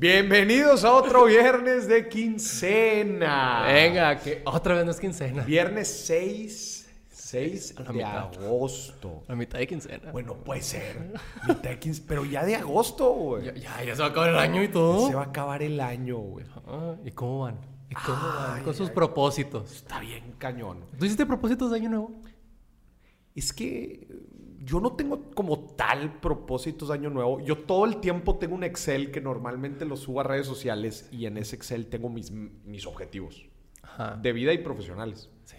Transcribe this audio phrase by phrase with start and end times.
[0.00, 3.64] Bienvenidos a otro viernes de quincena.
[3.66, 5.42] Venga, que otra vez no es quincena.
[5.42, 8.18] Viernes 6, 6 A la de mitad.
[8.18, 9.24] agosto.
[9.26, 10.12] La mitad de quincena.
[10.12, 11.12] Bueno, puede ser.
[11.48, 13.46] Mitad de quince- pero ya de agosto, güey.
[13.46, 15.08] ya, ya, ya se va a acabar el año y todo.
[15.08, 16.46] Se va a acabar el año, güey.
[16.68, 17.58] Ah, ¿Y cómo van?
[17.90, 18.62] ¿Y cómo van?
[18.62, 19.72] Con sus propósitos.
[19.72, 20.84] Está bien cañón.
[20.96, 22.22] ¿Tú hiciste propósitos de año nuevo?
[23.34, 24.06] Es que
[24.68, 27.40] yo no tengo como tal propósitos de año nuevo.
[27.40, 31.24] Yo todo el tiempo tengo un Excel que normalmente lo subo a redes sociales y
[31.24, 33.46] en ese Excel tengo mis, mis objetivos
[33.82, 34.16] Ajá.
[34.20, 35.30] de vida y profesionales.
[35.46, 35.56] Sí.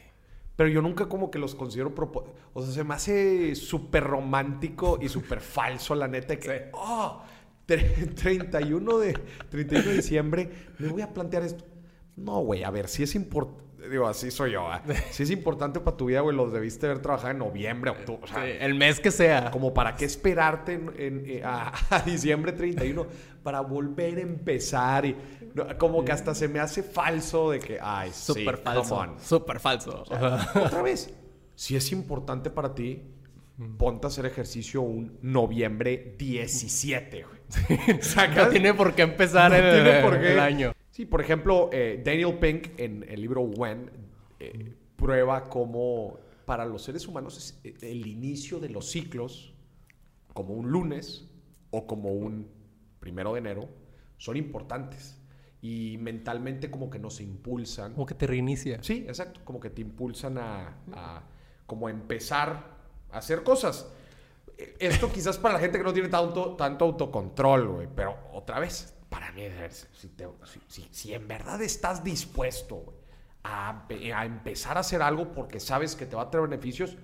[0.55, 5.00] Pero yo nunca como que los considero propo- O sea, se me hace súper romántico
[5.02, 6.48] y súper falso, la neta, que...
[6.48, 6.64] Sí.
[6.73, 7.22] "Oh,
[7.67, 9.14] tre- 31, de,
[9.50, 11.66] 31 de diciembre, me voy a plantear esto.
[12.16, 13.64] No, güey, a ver, si es importante...
[13.90, 14.82] Digo, así soy yo, ¿ah?
[15.12, 18.22] Si es importante para tu vida, güey, los debiste haber trabajado en noviembre, octubre.
[18.24, 19.52] O sea, Sí, el mes que sea.
[19.52, 23.08] como para qué esperarte en- en- eh, a, a diciembre 31
[23.44, 25.16] para volver a empezar y
[25.78, 29.16] como que hasta se me hace falso de que, ay, sí, Súper come falso.
[29.23, 30.03] Súper falso.
[30.56, 31.14] Otra vez,
[31.56, 33.02] si es importante para ti,
[33.78, 38.02] ponte a hacer ejercicio un noviembre 17, güey.
[38.02, 38.38] ¿Sacas?
[38.46, 40.34] No tiene por qué empezar No el, tiene por qué.
[40.34, 40.72] el año.
[41.00, 43.89] Sí, por ejemplo, eh, Daniel Pink en el libro When
[44.38, 49.53] eh, prueba cómo para los seres humanos es, eh, el inicio de los ciclos,
[50.33, 51.25] como un lunes
[51.72, 52.50] o como un
[53.00, 53.69] primero de enero,
[54.17, 55.17] son importantes.
[55.61, 57.94] Y mentalmente como que nos impulsan.
[57.94, 58.84] Como que te reinicia.
[58.84, 59.39] Sí, exacto.
[59.45, 61.23] Como que te impulsan a, a
[61.66, 62.75] como empezar
[63.09, 63.89] a hacer cosas.
[64.58, 67.88] Eh, Esto quizás para la gente que no tiene tanto, tanto autocontrol, güey.
[67.95, 69.44] Pero otra vez, para mí,
[69.94, 70.28] si, te-
[70.68, 72.98] si- si- en verdad estás dispuesto güey,
[73.44, 76.98] a, a empezar a hacer algo porque sabes que te va a traer beneficios,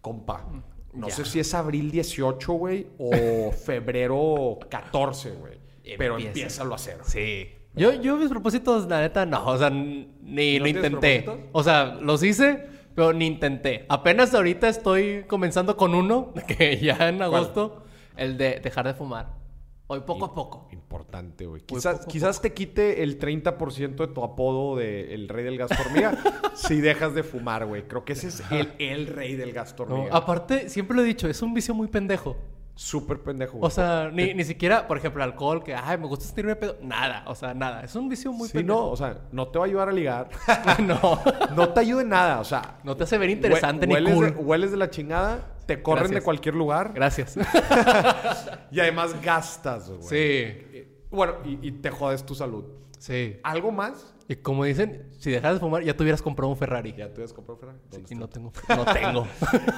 [0.00, 0.46] compa.
[0.92, 1.14] No Ya.
[1.14, 5.58] sé si es abril 18, güey, o febrero 14, güey.
[5.98, 6.28] Pero Empieza.
[6.30, 6.98] empiézalo a hacer.
[7.04, 7.48] Sí.
[7.74, 9.44] Yo, yo mis propósitos, la neta, no.
[9.46, 11.48] O sea, ni ¿No lo intenté.
[11.52, 13.84] O sea, los hice, pero ni intenté.
[13.88, 17.82] Apenas ahorita estoy comenzando con uno, que ya en agosto,
[18.16, 19.34] el de dejar de fumar.
[19.86, 20.68] Hoy poco a poco.
[20.72, 21.60] Importante, güey.
[21.62, 26.16] Quizás, poco te quite el 30% de tu apodo de el rey del gasto hormiga
[26.54, 27.82] si dejas de fumar, güey.
[27.86, 29.52] Creo que ese es el, el rey del
[29.86, 30.16] No, hormiga.
[30.16, 32.36] aparte, siempre lo he dicho, es un vicio muy pendejo.
[32.76, 33.66] Súper pendejo, güey.
[33.66, 36.76] O sea, ni, ni siquiera, por ejemplo, alcohol, que, ay, me gusta sentirme pedo.
[36.82, 37.82] Nada, o sea, nada.
[37.84, 38.90] Es un vicio muy Sí, no, pendejo.
[38.90, 40.28] o sea, no te va a ayudar a ligar.
[40.80, 41.20] no.
[41.54, 42.80] No te ayuda en nada, o sea.
[42.82, 44.26] No te hace ver interesante ni cool.
[44.26, 46.20] De, hueles de la chingada, te corren Gracias.
[46.20, 47.36] de cualquier lugar Gracias.
[48.70, 50.02] y además gastas, güey.
[50.02, 52.64] sí, Bueno, y, y te jodes tu salud.
[52.98, 53.36] sí.
[53.44, 54.12] ¿Algo más?
[54.26, 56.94] Y como dicen, si dejas de fumar, ya te hubieras comprado un Ferrari.
[56.96, 57.78] Ya te has comprado, Ferrari.
[57.90, 58.52] ¿Dónde Y no tengo.
[58.70, 59.26] No tengo.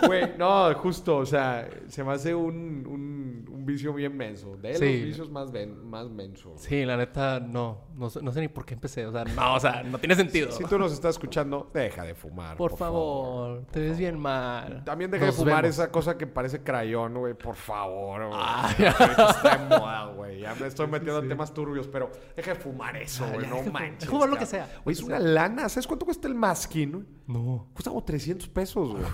[0.06, 4.56] Güey, no, justo, o sea, se me hace un, un, un vicio bien menso.
[4.56, 4.84] De Sí.
[4.98, 6.54] los vicios más, ven, más menso.
[6.58, 7.86] Sí, la neta, no.
[7.96, 9.04] No sé, no sé ni por qué empecé.
[9.06, 10.52] O sea, no, o sea, no tiene sentido.
[10.52, 12.56] Si tú nos estás escuchando, deja de fumar.
[12.56, 14.84] por, favor, te ves bien mal.
[14.84, 15.76] También deja Nos de fumar vemos.
[15.78, 17.34] esa cosa que parece crayón, güey.
[17.34, 18.38] Por favor, güey.
[18.38, 20.40] Ahorita está en moda, güey.
[20.40, 23.46] Ya me estoy metiendo en temas turbios, pero deja de fumar eso, Ah, güey.
[23.48, 24.08] No manches.
[24.36, 25.68] Lo que sea, Güey, lo es una lana.
[25.68, 27.06] ¿Sabes cuánto cuesta el masking?
[27.26, 27.68] No.
[27.72, 29.04] Cuesta como 300 pesos, güey.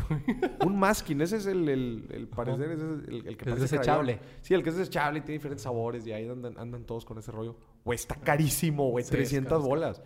[0.67, 3.61] Un masking, ese es el, el, el parecer, ese es el, el que Es parece
[3.63, 4.19] desechable.
[4.19, 4.37] crayón.
[4.43, 7.19] Sí, el que es desechable y tiene diferentes sabores y ahí andan, andan todos con
[7.19, 7.57] ese rollo.
[7.85, 9.05] Güey, está carísimo, güey.
[9.05, 10.03] Sí, es 300 caro, es bolas.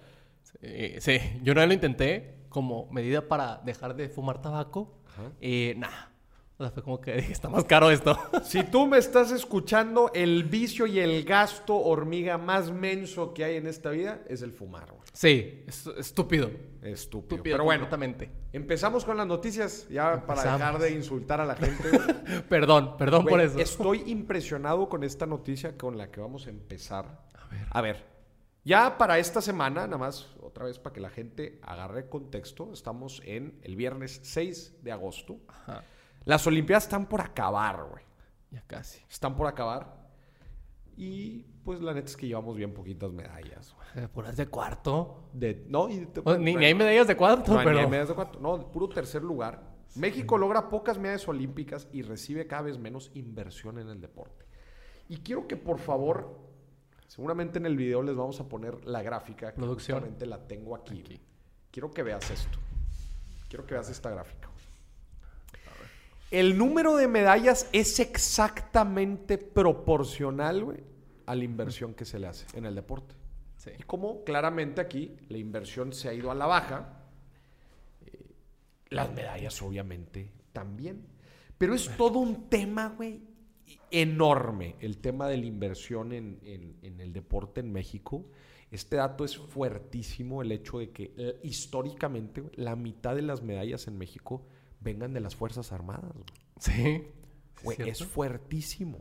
[0.60, 1.19] Sí, sí.
[1.43, 4.98] Yo una vez lo intenté como medida para dejar de fumar tabaco.
[5.09, 5.33] Ajá.
[5.41, 6.12] Y nada.
[6.59, 8.19] O sea, fue como que dije, está más caro esto.
[8.44, 13.56] Si tú me estás escuchando, el vicio y el gasto hormiga más menso que hay
[13.56, 15.03] en esta vida es el fumar, güey.
[15.12, 16.47] sí, es estúpido.
[16.47, 16.56] Estúpido.
[16.83, 17.89] Estúpido, Pero bueno,
[18.53, 21.84] empezamos con las noticias ya para dejar de insultar a la gente.
[22.49, 23.59] Perdón, perdón por eso.
[23.59, 27.27] Estoy impresionado con esta noticia con la que vamos a empezar.
[27.71, 28.05] A ver.
[28.65, 33.21] ya para esta semana, nada más otra vez para que la gente agarre contexto, estamos
[33.25, 35.39] en el viernes 6 de agosto.
[35.49, 35.83] Ajá.
[36.26, 38.04] Las Olimpiadas están por acabar, güey.
[38.50, 39.00] Ya casi.
[39.09, 40.06] Están por acabar.
[40.97, 43.74] Y pues la neta es que llevamos bien poquitas medallas.
[43.74, 44.04] güey.
[44.04, 45.28] Eh, Puras de cuarto.
[45.33, 47.78] De, no, y O- ni, ni hay medallas de cuarto, no, ni pero.
[47.80, 48.41] hay medallas de cuarto.
[48.41, 49.74] No, puro tercer lugar.
[49.95, 54.45] México logra pocas medallas olímpicas y recibe cada vez menos inversión en el deporte.
[55.09, 56.39] Y quiero que por favor,
[57.06, 59.53] seguramente en el video les vamos a poner la gráfica.
[59.53, 60.16] Que Producción.
[60.21, 61.01] la tengo aquí.
[61.01, 61.21] Aquí.
[61.71, 62.59] Quiero que veas esto.
[63.48, 64.51] Quiero que veas esta gráfica.
[66.31, 70.78] El número de medallas es exactamente proporcional, güey,
[71.27, 73.15] a la inversión que se le hace en el deporte.
[73.57, 73.71] Sí.
[73.78, 77.05] Y como claramente aquí la inversión se ha ido a la baja,
[78.07, 78.27] eh,
[78.91, 81.07] las medallas obviamente también.
[81.59, 83.23] Pero es todo un tema, güey,
[83.91, 88.27] enorme el tema de la inversión en, en- en el deporte en México.
[88.71, 93.87] Este dato es fuertísimo, el hecho de que eh, históricamente la mitad de las medallas
[93.87, 94.45] en México
[94.86, 96.12] vengan de las Fuerzas Armadas.
[96.12, 96.24] güey.
[96.60, 97.09] Sí.
[97.62, 99.00] Güey, es fuertísimo.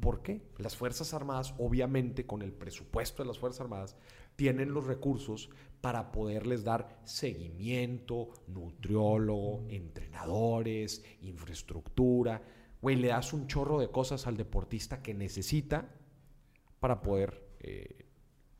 [0.00, 0.42] ¿Por qué?
[0.58, 3.96] Las Fuerzas Armadas, obviamente, con el presupuesto de las Fuerzas Armadas,
[4.36, 5.48] tienen los recursos
[5.80, 12.42] para poderles dar seguimiento, nutriólogo, entrenadores, infraestructura.
[12.82, 15.88] Güey, le das un chorro de cosas al deportista que necesita
[16.80, 18.03] para poder eh,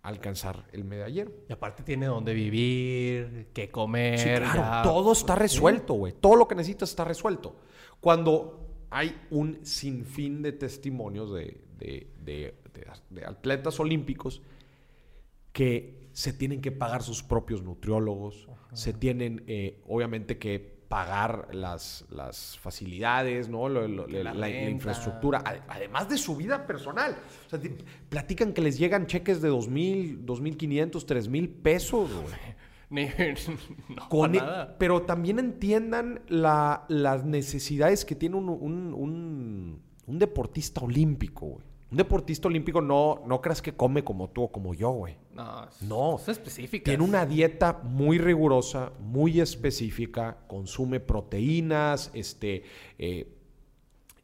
[0.05, 1.33] alcanzar el medallero.
[1.49, 4.19] Y aparte tiene dónde vivir, qué comer.
[4.19, 4.83] Sí, claro, ya.
[4.83, 5.41] todo está Sí.
[5.41, 6.13] resuelto, güey.
[6.13, 7.57] Todo lo que necesitas está resuelto.
[8.01, 14.43] Cuando hay un sinfín de testimonios de, de- de- de- de atletas olímpicos
[15.53, 22.05] que se tienen que pagar sus propios nutriólogos, se tienen eh, obviamente que pagar las,
[22.09, 23.69] las facilidades, ¿no?
[23.69, 24.71] Lo- lo- Que la, la la renta.
[24.71, 27.17] infraestructura, ade- además de su vida personal.
[27.47, 27.71] O sea, ti-
[28.09, 32.35] platican que les llegan cheques de dos mil, dos mil quinientos, tres mil pesos, güey.
[32.91, 33.09] Ni,
[33.97, 34.77] no, Con e- nada.
[34.79, 41.67] pero también entiendan la- las necesidades que tiene un, un- un- un deportista olímpico, güey.
[41.91, 45.17] Un deportista olímpico no, no creas que come como tú o como yo, güey.
[45.33, 46.17] No, es- No.
[46.17, 46.85] Es específica.
[46.85, 52.65] Tiene una dieta muy rigurosa, muy específica, consume proteínas, este,
[52.99, 53.29] eh,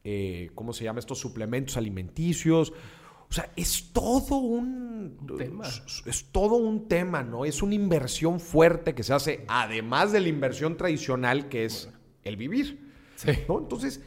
[0.05, 0.99] eh, ¿cómo se llama?
[0.99, 2.73] Estos suplementos alimenticios.
[3.29, 5.69] O sea, es todo un, Un tema.
[5.69, 7.45] Es, es todo un tema, ¿no?
[7.45, 11.89] Es una inversión fuerte que se hace, además de la inversión tradicional que es
[12.25, 12.91] el vivir.
[13.15, 13.31] Sí.
[13.49, 13.59] ¿no?
[13.61, 14.03] Entonces,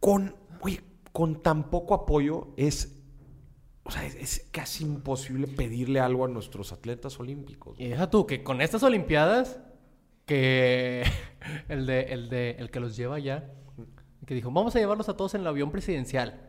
[0.00, 0.80] con, oye,
[1.12, 3.02] con tan poco apoyo es,
[3.84, 7.78] o sea, es, es casi imposible pedirle algo a nuestros atletas olímpicos.
[7.78, 9.60] Y deja tú que con estas Olimpiadas,
[10.26, 11.04] que
[11.68, 13.52] el de, el de, el que los lleva allá,
[14.26, 16.48] que dijo, vamos a llevarlos a todos en el avión presidencial.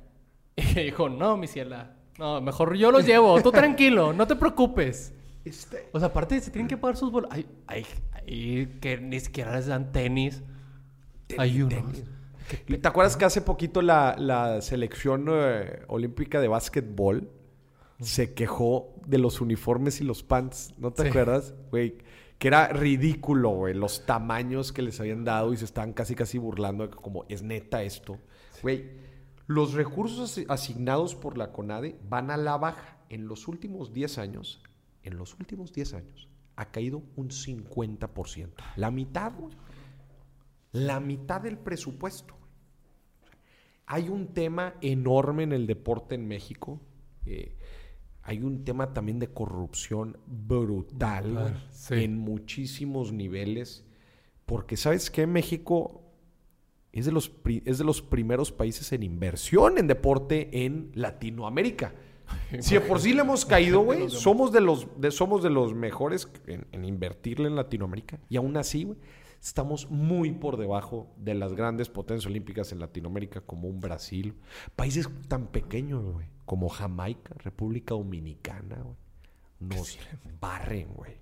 [0.58, 5.14] Y dijo, no, mi ciela, no, mejor yo los llevo, tú tranquilo, no te preocupes.
[5.44, 7.36] Este- O sea, aparte se tienen que pagar sus boletos.
[7.36, 10.44] Hay, hay, hay que ni siquiera les dan tenis.
[11.38, 11.74] hay unos.
[11.74, 12.04] tenis.
[12.68, 17.30] ¿Y ¿Te acuerdas que hace poquito la, la selección eh, olímpica de básquetbol
[18.00, 20.74] se quejó de los uniformes y los pants?
[20.78, 21.10] ¿No te Sí.
[21.10, 21.54] acuerdas?
[21.70, 21.98] Güey,
[22.40, 26.38] que era ridículo, güey, los tamaños que les habían dado y se estaban casi casi
[26.40, 28.18] burlando de que como es neta esto.
[28.64, 28.90] Güey,
[29.48, 32.98] los recursos asi- asignados por la CONADE van a la baja.
[33.10, 34.64] En los últimos 10 años,
[35.04, 38.64] en los últimos 10 años, ha caído un 50%.
[38.76, 39.54] La mitad, güey.
[40.72, 42.36] La mitad del presupuesto.
[43.86, 46.82] Hay un tema enorme en el deporte en México.
[47.26, 47.58] eh,
[48.24, 51.96] hay un tema también de corrupción brutal sí.
[51.96, 53.86] en muchísimos niveles.
[54.46, 55.26] Porque, ¿sabes qué?
[55.26, 56.04] México
[56.92, 57.32] es de, los
[57.66, 61.94] es de los primeros países en inversión en deporte en Latinoamérica.
[62.60, 65.74] Si de por sí le hemos caído, güey, somos de los, de, somos de los
[65.74, 68.20] mejores en, en invertirle en Latinoamérica.
[68.30, 68.98] Y aún así, güey,
[69.42, 74.36] estamos muy por debajo de las grandes potencias olímpicas en Latinoamérica, como un Brasil.
[74.76, 78.96] Países tan pequeños, güey, como Jamaica, República Dominicana, güey.
[79.60, 80.00] Nos
[80.40, 81.18] barren, güey.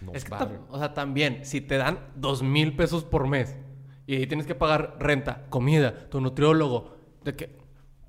[0.00, 0.60] Nos Es que, barren.
[0.68, 3.56] o sea, también, si te dan dos mil pesos por mes
[4.06, 7.58] y ahí tienes que pagar renta, comida, tu nutriólogo, de que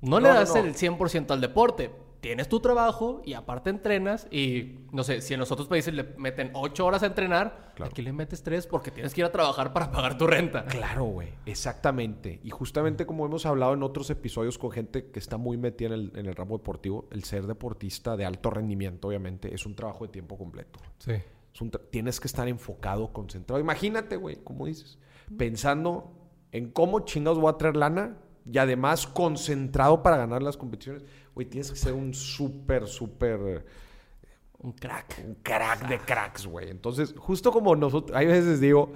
[0.00, 0.60] no, le no, das no.
[0.60, 1.90] el 100% al deporte.
[2.20, 6.02] Tienes tu trabajo y aparte entrenas y, no sé, si en los otros países le
[6.16, 7.92] meten ocho horas a entrenar, Claro.
[7.92, 10.64] aquí le metes tres porque tienes que ir a trabajar para pagar tu renta.
[10.66, 12.40] Claro, güey, exactamente.
[12.42, 15.94] Y justamente como hemos hablado en otros episodios con gente que está muy metida en
[15.94, 20.04] el, en el ramo deportivo, el ser deportista de alto rendimiento, obviamente, es un trabajo
[20.04, 20.80] de tiempo completo.
[20.98, 21.12] Sí.
[21.54, 23.60] Es un tra- tienes que estar enfocado, concentrado.
[23.60, 24.98] Imagínate, güey, como dices,
[25.36, 26.12] pensando
[26.50, 28.16] en cómo chingados voy a traer lana
[28.50, 31.04] y además concentrado para ganar las competiciones.
[31.38, 33.64] Güey, tienes que ser un súper, súper eh,
[34.58, 35.22] Un crack.
[35.24, 36.68] un crack de cracks, güey.
[36.68, 38.90] Entonces, justo como nosotros, hay veces digo,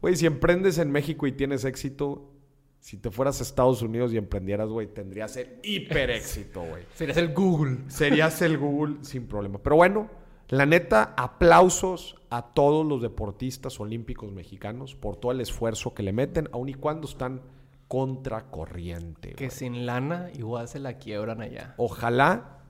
[0.00, 2.30] güey, si emprendes en México y tienes éxito,
[2.78, 6.84] si te fueras a Estados Unidos y emprendieras, güey, tendrías el hiper éxito, güey.
[6.94, 7.78] Serías el Google.
[7.88, 9.58] Serías el Google sin problema.
[9.58, 10.08] Pero bueno,
[10.50, 16.12] la neta, aplausos a todos los deportistas olímpicos mexicanos por todo el esfuerzo que le
[16.12, 17.42] meten, aun y cuando están
[17.88, 19.32] contracorriente.
[19.32, 21.74] Que sin lana igual se la quiebran allá.
[21.78, 22.60] Ojalá,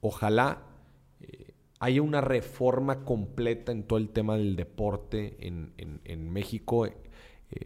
[0.00, 0.62] ojalá
[1.20, 6.86] eh, haya una reforma completa en todo el tema del deporte en, en- en México.
[6.86, 6.94] Eh,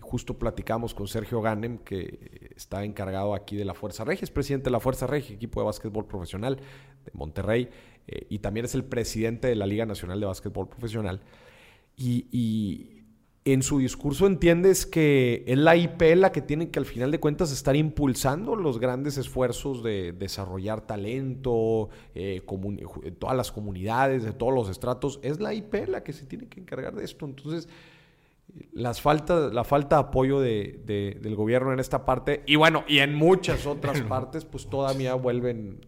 [0.01, 4.67] justo platicamos con Sergio Ganem, que está encargado aquí de la Fuerza Regia, es presidente
[4.67, 7.69] de la Fuerza Regia, equipo de básquetbol profesional de Monterrey,
[8.07, 11.21] eh, y también es el presidente de la Liga Nacional de Básquetbol Profesional.
[11.97, 13.02] Y, y
[13.45, 17.19] en su discurso entiendes que es la IP la que tiene que al final de
[17.19, 22.43] cuentas estar impulsando los grandes esfuerzos de desarrollar talento, eh,
[23.19, 25.19] todas las comunidades, de todos los estratos.
[25.23, 27.27] Es la IP la que se tiene que encargar de esto.
[27.27, 27.69] Entonces,
[28.73, 32.99] las falta, la falta de apoyo de, del gobierno en esta parte, y bueno, y
[32.99, 35.81] en muchas otras partes, pues todavía vuelven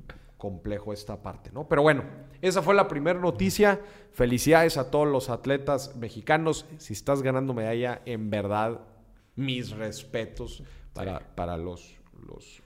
[0.44, 1.66] complejo esta parte, ¿no?
[1.66, 2.04] Pero bueno,
[2.42, 3.80] esa fue la primera noticia.
[4.12, 6.66] Felicidades a todos los atletas mexicanos.
[6.76, 8.78] Si estás ganando medalla, en verdad,
[9.36, 11.96] mis respetos para, para los,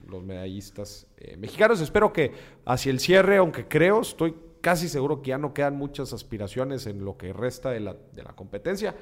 [0.09, 1.81] los, medallistas eh, mexicanos.
[1.81, 2.33] Espero que
[2.65, 7.05] hacia el cierre, aunque creo, estoy casi seguro que ya no quedan muchas aspiraciones en
[7.05, 8.97] lo que resta de la, de la competencia.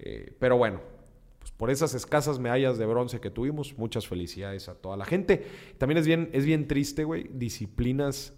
[0.00, 0.80] Eh, pero bueno,
[1.46, 5.46] pues por esas escasas medallas de bronce que tuvimos, muchas felicidades a toda la gente.
[5.78, 8.34] También es bien, es bien triste, güey, disciplinas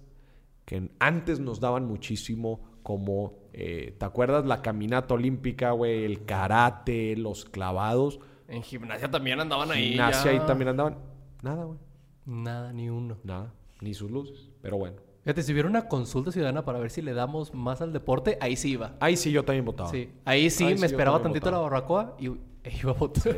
[0.67, 4.45] que antes nos daban muchísimo, como, eh, ¿te acuerdas?
[4.45, 8.21] La caminata olímpica, güey, el karate, los clavados.
[8.47, 9.93] En gimnasia también andaban ahí.
[9.93, 10.99] Gimnasia ahí también andaban.
[11.41, 11.79] Nada, güey.
[12.27, 13.17] Nada, ni uno.
[13.25, 15.08] Nada, ni sus luces, pero bueno.
[15.25, 18.57] Fíjate, si hubiera una consulta ciudadana para ver si le damos más al deporte, ahí
[18.57, 18.97] sí iba.
[19.01, 19.91] Ahí sí yo también votaba.
[19.91, 23.37] Sí, ahí sí me esperaba tantito la barbacoa y e iba a votar.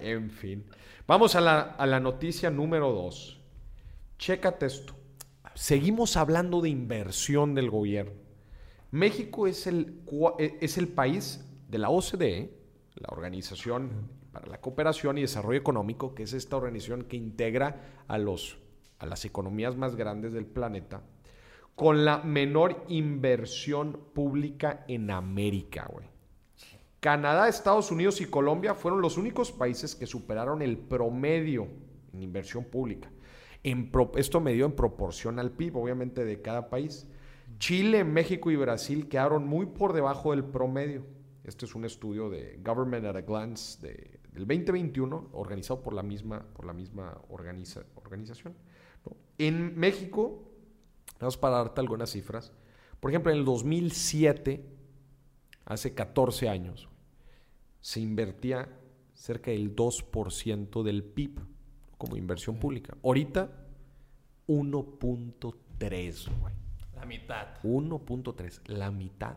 [0.00, 0.64] En fin.
[1.06, 3.40] Vamos a la, a la noticia número dos.
[4.18, 4.94] Chécate esto
[5.60, 8.12] seguimos hablando de inversión del gobierno.
[8.90, 10.02] México es el,
[10.38, 12.50] e, es el país de la OCDE,
[12.94, 18.16] la Organización para la Cooperación y Desarrollo Económico, que es esta organización que integra a,
[18.16, 18.56] los,
[19.00, 21.02] a las economías más grandes del planeta,
[21.74, 26.06] con la menor inversión pública en América, güey.
[27.00, 31.66] Canadá, Estados Unidos y Colombia fueron los únicos países que superaron el promedio
[32.12, 33.10] en inversión pública
[33.62, 37.06] esto me dio en proporción al PIB, obviamente, de cada país.
[37.58, 41.04] Chile, México y Brasil quedaron muy por debajo del promedio.
[41.44, 46.42] Este es un estudio de Government at a Glance del 2021, organizado por la misma,
[46.54, 48.54] por la misma organización.
[49.38, 50.42] En México,
[51.18, 52.52] vamos para darte algunas cifras.
[53.00, 54.64] Por ejemplo, en el 2007,
[55.64, 56.88] hace 14 años,
[57.80, 58.68] se invertía
[59.14, 61.40] cerca del 2% del PIB
[61.96, 62.96] como inversión pública.
[63.02, 63.50] Ahorita,
[64.46, 66.54] 1.3, güey.
[66.94, 67.46] La mitad.
[67.62, 69.36] 1.3, la mitad.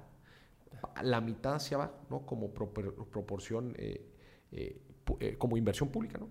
[1.01, 2.25] La mitad hacia abajo, ¿no?
[2.25, 4.05] Como proporción, eh,
[4.51, 4.81] eh,
[5.19, 6.27] eh, como inversión pública, ¿no?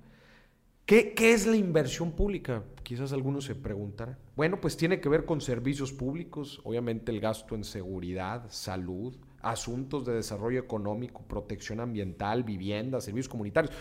[0.87, 2.65] ¿Qué, ¿Qué, es la inversión pública?
[2.83, 4.19] Quizás algunos se preguntarán.
[4.37, 10.05] Bueno, pues tiene que ver con servicios públicos, obviamente el gasto en seguridad, salud, asuntos
[10.05, 13.73] de desarrollo económico, protección ambiental, vivienda, servicios comunitarios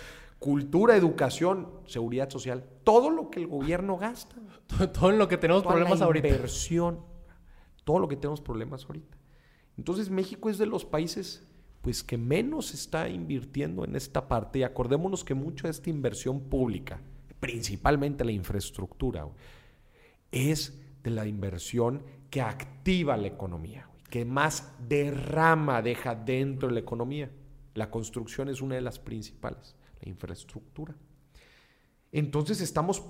[0.42, 4.38] cultura, educación, seguridad social, todo lo que el gobierno gasta.
[4.92, 6.28] todo en lo que tenemos problemas la ahorita.
[6.28, 7.00] Inversión,
[7.84, 9.20] todo lo que tenemos problemas ahorita.
[9.78, 11.48] Entonces México es de los países
[11.82, 16.42] pues que menos está invirtiendo en esta parte y acordémonos que mucha de esta inversión
[16.42, 17.02] pública,
[17.40, 19.28] principalmente la infraestructura,
[20.32, 26.80] es de la inversión que activa la economía, que más derrama, deja dentro de la
[26.80, 27.32] economía.
[27.74, 30.96] La construcción es una de las principales infraestructura.
[32.12, 33.04] Entonces estamos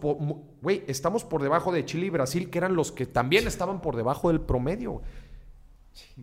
[0.88, 4.30] estamos por debajo de Chile y Brasil, que eran los que también estaban por debajo
[4.30, 5.02] del promedio.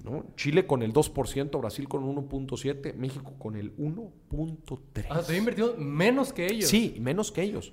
[0.05, 0.25] ¿No?
[0.37, 5.07] Chile con el 2%, Brasil con 1.7%, México con el 1.3%.
[5.11, 6.69] Ah, invertido menos que ellos.
[6.69, 7.73] Sí, menos que ellos.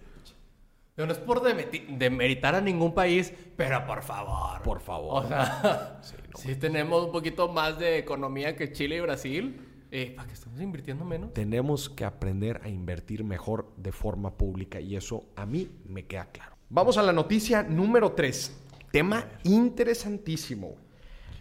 [0.97, 4.61] no es por demeritar a ningún país, pero por favor.
[4.63, 5.25] Por favor.
[5.25, 6.01] O sea,
[6.35, 9.61] si tenemos un poquito más de economía que Chile y Brasil.
[9.91, 11.33] Eh, ¿Para que estemos invirtiendo menos?
[11.33, 16.25] Tenemos que aprender a invertir mejor de forma pública y eso a mí me queda
[16.31, 16.55] claro.
[16.69, 18.61] Vamos a la noticia número 3.
[18.91, 20.84] Tema interesantísimo.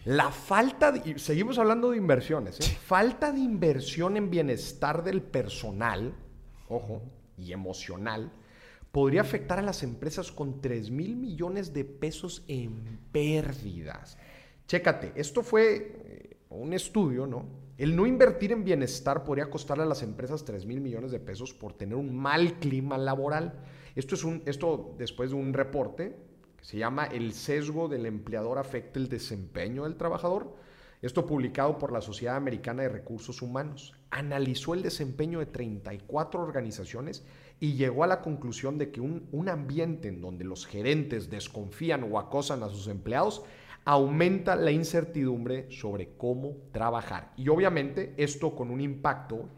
[0.05, 2.77] La falta, de, seguimos hablando de inversiones, ¿eh?
[2.85, 6.13] falta de inversión en bienestar del personal,
[6.69, 7.01] ojo,
[7.39, 8.31] y emocional,
[8.91, 14.19] podría afectar a las empresas con 3 mil millones de pesos en pérdidas.
[14.67, 17.65] Chécate, esto fue eh, un estudio, ¿no?
[17.77, 21.51] El no invertir en bienestar podría costarle a las empresas 3 mil millones de pesos
[21.51, 23.59] por tener un mal clima laboral.
[23.95, 26.15] Esto, es un, esto después de un reporte
[26.65, 30.55] se llama El sesgo del empleador afecta el desempeño del trabajador.
[30.99, 33.93] Esto publicado por la Sociedad Americana de Recursos Humanos.
[34.09, 37.23] Analizó el desempeño de 34 organizaciones
[37.59, 42.11] y llegó a la conclusión de que un, un ambiente en donde los gerentes desconfían
[42.11, 43.43] o acosan a sus empleados
[43.87, 47.31] aumenta la incertidumbre sobre cómo trabajar.
[47.37, 49.49] Y obviamente esto con un impacto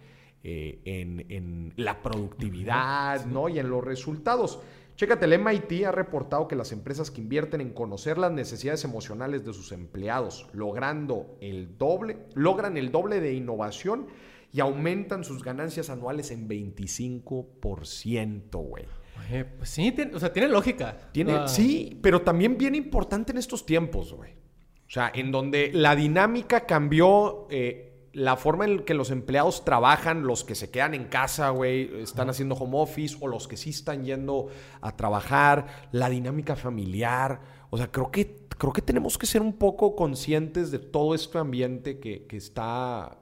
[0.44, 3.50] eh, en, la productividad ¿no?
[3.50, 4.60] y en los resultados.
[4.98, 9.46] Chécate, el MIT ha reportado que las empresas que invierten en conocer las necesidades emocionales
[9.46, 14.08] de sus empleados, logrando el doble, logran el doble de innovación
[14.52, 18.86] y aumentan sus ganancias anuales en 25%, güey.
[19.30, 20.98] Oye, pues sí, tiene- o sea, tiene lógica.
[21.12, 24.32] Tiene, Ah, sí, pero también bien importante en estos tiempos, güey.
[24.32, 30.26] O sea, en donde la dinámica cambió, eh, la forma en que los empleados trabajan,
[30.26, 33.70] los que se quedan en casa, güey, están haciendo home office, o los que sí
[33.70, 34.48] están yendo
[34.82, 37.42] a trabajar, la dinámica familiar.
[37.70, 41.38] O sea, creo que, creo que tenemos que ser un poco conscientes de todo este
[41.38, 43.20] ambiente que, que está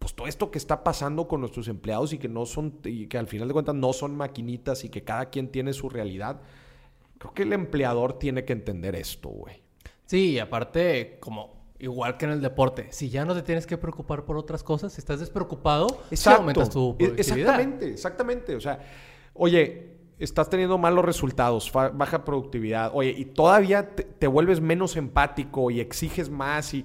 [0.00, 3.18] pues todo esto que está pasando con nuestros empleados y que no son, y que
[3.18, 6.40] al final de cuentas no son maquinitas y que cada quien tiene su realidad.
[7.18, 9.62] Creo que el empleador tiene que entender esto, güey.
[10.06, 13.76] Sí, y aparte, como igual que en el deporte, si ya no te tienes que
[13.76, 17.18] preocupar por otras cosas, si estás despreocupado, sí aumentas tu E- productividad.
[17.38, 18.56] Exactamente, exactamente.
[18.56, 18.80] O sea,
[19.34, 25.70] oye, estás teniendo malos resultados, baja productividad, oye, y todavía te, te vuelves menos empático
[25.70, 26.84] y exiges más y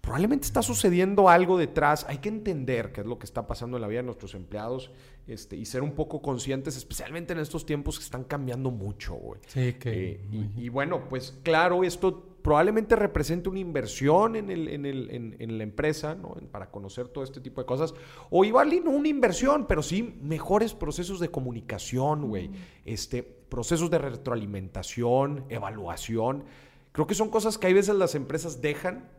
[0.00, 2.06] probablemente está sucediendo algo detrás.
[2.08, 4.90] Hay que entender qué es lo que está pasando en la vida de nuestros empleados
[5.26, 9.40] este, y ser un poco conscientes, especialmente en estos tiempos que están cambiando mucho, güey.
[9.48, 10.10] Sí, que...
[10.12, 10.20] Eh,
[10.56, 15.34] y, y bueno, pues claro, esto probablemente represente una inversión en, el- en el- en-
[15.40, 16.36] en la empresa, ¿no?
[16.52, 17.92] Para conocer todo este tipo de cosas.
[18.30, 22.52] O igual no una inversión, pero sí mejores procesos de comunicación, güey.
[22.84, 26.44] Este, procesos de retroalimentación, evaluación.
[26.92, 29.10] Creo que son cosas que hay veces las empresas dejan,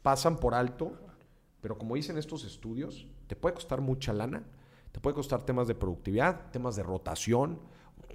[0.00, 0.92] pasan por alto,
[1.60, 4.42] pero como dicen estos estudios, te puede costar mucha lana,
[4.90, 7.58] te puede costar temas de productividad, temas de rotación.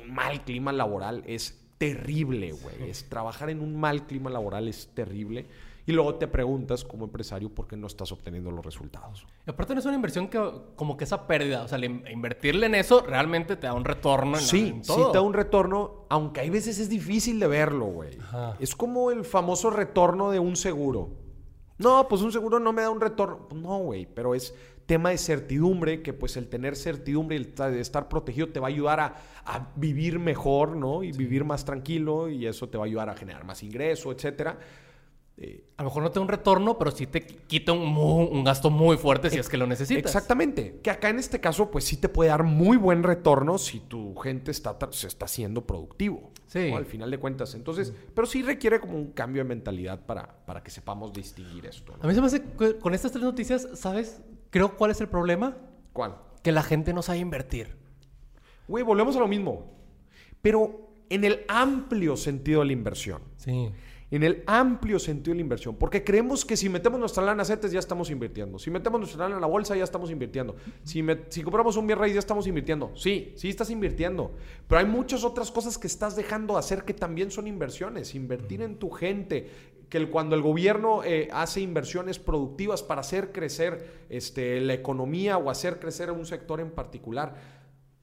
[0.03, 2.89] Un mal clima laboral es terrible, güey.
[2.89, 5.45] Es trabajar en un mal clima laboral es terrible.
[5.87, 9.27] Y luego te preguntas como empresario por qué no estás obteniendo los resultados.
[9.45, 10.41] Y aparte no es una inversión que
[10.75, 14.35] como que esa pérdida, o sea, le- invertirle en eso realmente te da un retorno
[14.37, 15.11] en, Sí, en sí todo.
[15.11, 18.17] te da un retorno, aunque hay veces es difícil de verlo, güey.
[18.59, 21.11] Es como el famoso retorno de un seguro.
[21.77, 23.47] No, pues un seguro no me da un retorno.
[23.53, 24.55] No, güey, pero es
[24.85, 28.67] tema de certidumbre, que pues el tener certidumbre y el ta- estar protegido te va
[28.67, 29.15] a ayudar a,
[29.45, 31.03] a vivir mejor, ¿no?
[31.03, 34.57] Y vivir más tranquilo y eso te va a ayudar a generar más ingreso, etcétera.
[35.37, 38.43] Eh, A lo mejor no te da un retorno, pero sí te quita un, un
[38.45, 40.05] gasto muy fuerte si es que lo necesitas.
[40.05, 40.79] Exactamente.
[40.81, 44.15] Que acá en este caso, pues sí te puede dar muy buen retorno si tu
[44.15, 46.31] gente está, se está siendo productivo.
[46.55, 46.71] Sí.
[46.71, 46.77] ¿no?
[46.77, 47.53] Al final de cuentas.
[47.53, 51.97] Entonces, pero sí requiere como un cambio de mentalidad para, para que sepamos distinguir esto.
[51.97, 52.03] ¿no?
[52.03, 54.21] A mí se me hace que con estas tres noticias, ¿sabes?
[54.51, 55.57] Creo cuál es el problema.
[55.91, 56.15] ¿Cuál?
[56.41, 57.75] Que la gente no sabe invertir.
[58.69, 59.73] Güey, volvemos a lo mismo.
[60.41, 63.21] Pero en el amplio sentido de la inversión.
[63.37, 63.69] Sí.
[64.11, 65.75] En el amplio sentido de la inversión.
[65.75, 68.59] Porque creemos que si metemos nuestra lana a CETES ya estamos invirtiendo.
[68.59, 70.55] Si metemos nuestra lana en la bolsa ya estamos invirtiendo.
[70.83, 71.03] Si,
[71.43, 72.91] compramos un bien raíz ya estamos invirtiendo.
[72.95, 74.33] Sí, sí estás invirtiendo.
[74.67, 78.13] Pero hay muchas otras cosas que estás dejando de hacer que también son inversiones.
[78.13, 79.49] Invertir en tu gente.
[79.89, 85.49] Que cuando el gobierno eh, hace inversiones productivas para hacer crecer este, la economía o
[85.49, 87.35] hacer crecer un sector en particular.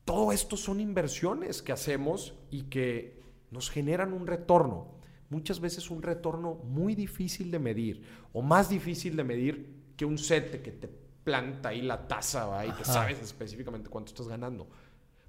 [0.05, 5.02] Todo esto son inversiones que hacemos y que nos generan un retorno.
[5.33, 8.03] Muchas veces un retorno muy difícil de medir
[8.35, 10.91] o más difícil de medir que un set que te
[11.25, 12.67] planta ahí la tasa ¿va?
[12.67, 14.69] y que sabes específicamente cuánto estás ganando.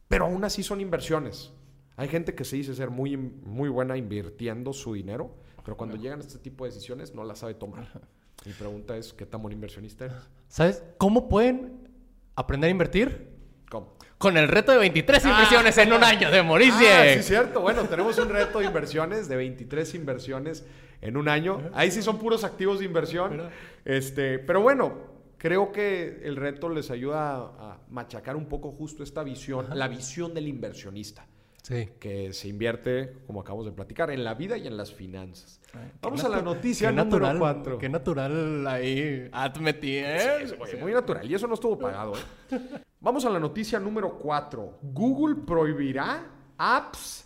[0.09, 1.53] Pero aún así son inversiones.
[1.95, 6.19] Hay gente que se dice ser muy, muy buena invirtiendo su dinero, pero cuando llegan
[6.19, 8.01] a este tipo de decisiones no la sabe tomar.
[8.45, 10.17] Mi pregunta es, ¿qué tan buen inversionista eres?
[10.49, 11.87] ¿Sabes cómo pueden
[12.35, 13.32] aprender a invertir?
[13.73, 13.95] ¿Cómo?
[14.19, 16.87] Con el reto de 23 inversiones en un año de Mauricio.
[16.87, 17.59] Ah, sí, cierto.
[17.59, 20.63] Bueno, tenemos un reto de inversiones de 23 inversiones
[21.01, 21.71] en un año.
[21.73, 23.49] Ahí sí son puros activos de inversión.
[23.83, 24.93] Este, pero bueno,
[25.39, 29.87] creo que el reto les ayuda a, a machacar un poco justo esta visión, la
[29.87, 31.25] visión del inversionista,
[31.63, 31.89] Sí.
[31.99, 35.59] que se invierte, como acabamos de platicar, en la vida y en las finanzas.
[36.01, 37.77] Vamos Qué a la noticia qué número natural, 4.
[37.79, 39.29] Qué natural ahí.
[39.31, 40.55] Ah, metí, ¿eh?
[40.59, 41.29] Oye, muy natural.
[41.29, 42.13] Y eso no estuvo pagado.
[42.51, 42.59] ¿eh?
[42.99, 44.79] Vamos a la noticia número 4.
[44.81, 46.25] Google prohibirá
[46.57, 47.25] apps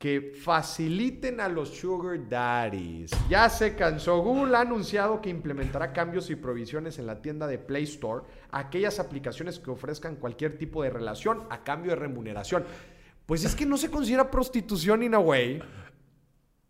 [0.00, 3.10] que faciliten a los sugar daddies.
[3.28, 4.22] Ya se cansó.
[4.22, 8.60] Google ha anunciado que implementará cambios y provisiones en la tienda de Play Store a
[8.60, 12.64] aquellas aplicaciones que ofrezcan cualquier tipo de relación a cambio de remuneración.
[13.30, 15.62] Pues es que no se considera prostitución in a way.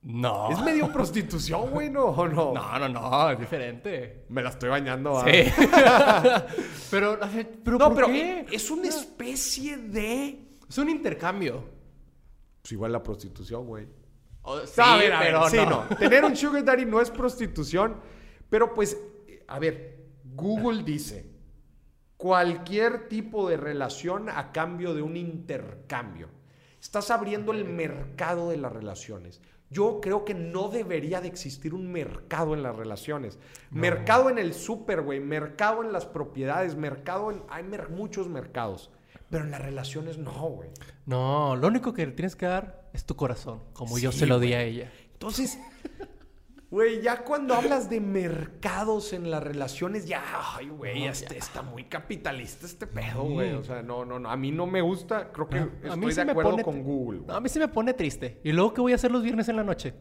[0.02, 0.50] No.
[0.50, 2.04] Es medio prostitución, güey, ¿no?
[2.04, 2.52] ¿O no?
[2.52, 4.26] No, no, no, es diferente.
[4.28, 5.18] Me la estoy bañando.
[5.18, 5.24] ¿ah?
[5.24, 5.50] Sí.
[6.90, 7.18] pero,
[7.64, 8.44] pero No, ¿por pero qué?
[8.52, 10.48] es una especie de...
[10.68, 11.64] Es un intercambio.
[12.60, 13.88] Pues igual la prostitución, güey.
[14.42, 15.86] O- sí, A ver, a ver, pero sí, no.
[15.88, 15.96] no.
[15.96, 17.96] Tener un sugar daddy no es prostitución,
[18.50, 18.98] pero pues,
[19.48, 21.24] a ver, Google dice
[22.18, 26.38] cualquier tipo de relación a cambio de un intercambio.
[26.80, 29.40] Estás abriendo el mercado de las relaciones.
[29.68, 33.38] Yo creo que no debería de existir un mercado en las relaciones.
[33.70, 35.20] Mercado en el súper, güey.
[35.20, 36.74] Mercado en las propiedades.
[36.74, 37.42] Mercado en...
[37.48, 38.90] Hay mer- muchos mercados.
[39.28, 40.70] Pero en las relaciones no, güey.
[41.06, 44.40] No, lo único que le tienes que dar es tu corazón, como yo se lo
[44.40, 44.90] di a ella.
[45.12, 45.60] Entonces,
[46.70, 50.22] güey, ya cuando hablas de mercados en las relaciones, ya,
[50.56, 53.52] ay, güey, No, este, está muy capitalista este pedo, güey.
[53.54, 54.30] O sea, no, no, no.
[54.30, 55.30] A mí no me gusta.
[55.32, 57.22] Creo que A- a mí estoy de acuerdo pone- con Google.
[57.26, 58.40] No, a mí sí me pone triste.
[58.44, 59.94] ¿Y luego qué voy a hacer los viernes en la noche?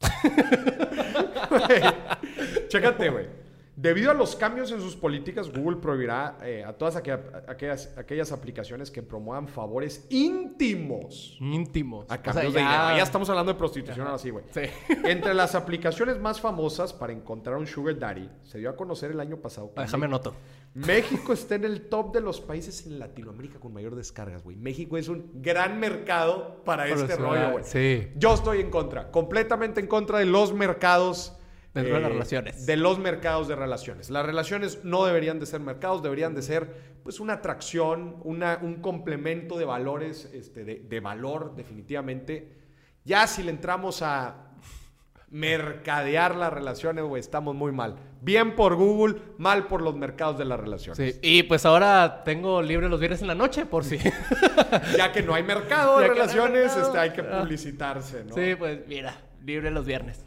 [2.68, 3.47] Chécate, güey.
[3.80, 8.32] Debido a los cambios en sus políticas, Google prohibirá eh, a todas aquella- aquellas, aquellas
[8.32, 11.36] aplicaciones que promuevan favores íntimos.
[11.40, 12.02] Íntimos.
[12.10, 12.96] A O sea, cambio de dinero.
[12.96, 14.44] Ya estamos hablando de prostitución ahora sí, güey.
[14.50, 14.62] Sí.
[15.04, 19.20] Entre las aplicaciones más famosas para encontrar un sugar daddy, se dio a conocer el
[19.20, 20.34] año pasado que Déjame anoto.
[20.74, 24.56] México está en el top de los países en Latinoamérica con mayor descargas, güey.
[24.56, 27.64] México es un gran mercado para este rollo, güey.
[27.64, 28.08] sí.
[28.16, 31.34] Yo estoy en contra, completamente en contra de los mercados.
[31.78, 32.66] Eh, Dentro de las relaciones.
[32.66, 34.10] De los mercados de relaciones.
[34.10, 38.76] Las relaciones no deberían de ser mercados, deberían de ser pues una atracción, una, un
[38.82, 42.52] complemento de valores, este, de, de valor definitivamente.
[43.04, 44.44] Ya si le entramos a
[45.30, 47.96] mercadear las relaciones, güey, estamos muy mal.
[48.20, 51.14] Bien por Google, mal por los mercados de las relaciones.
[51.14, 51.20] Sí.
[51.22, 53.98] Y pues ahora tengo libre los viernes en la noche, por si.
[54.96, 56.86] Ya que no hay mercado de Ya que no hay relaciones, mercado.
[56.86, 57.40] este, hay que Ah.
[57.42, 58.34] publicitarse, ¿no?
[58.34, 59.14] Sí, pues mira,
[59.44, 60.24] libre los viernes.